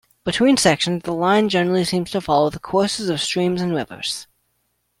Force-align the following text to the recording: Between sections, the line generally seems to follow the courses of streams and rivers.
Between 0.23 0.57
sections, 0.57 1.03
the 1.03 1.11
line 1.13 1.47
generally 1.47 1.85
seems 1.85 2.09
to 2.09 2.21
follow 2.21 2.49
the 2.49 2.57
courses 2.57 3.07
of 3.07 3.21
streams 3.21 3.61
and 3.61 3.75
rivers. 3.75 4.25